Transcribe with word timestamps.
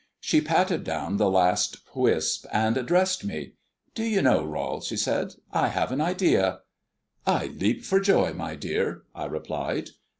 She 0.19 0.41
patted 0.41 0.83
down 0.83 1.17
the 1.17 1.29
last 1.29 1.77
wisp, 1.93 2.47
and 2.51 2.75
addressed 2.75 3.23
me. 3.23 3.53
"Do 3.93 4.03
you 4.03 4.23
know, 4.23 4.43
Rol," 4.43 4.81
she 4.81 4.97
said, 4.97 5.35
"I 5.51 5.67
have 5.67 5.91
an 5.91 6.01
idea." 6.01 6.61
"I 7.27 7.45
leap 7.45 7.85
for 7.85 7.99
joy, 7.99 8.33
my 8.33 8.55
dear," 8.55 9.03
I 9.13 9.25
replied. 9.25 9.91